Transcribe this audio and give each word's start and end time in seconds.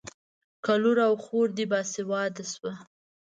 که 0.63 0.73
لور 0.81 0.97
او 1.07 1.13
خور 1.23 1.47
دې 1.57 1.65
باسواده 1.71 2.43
شوه. 2.53 2.73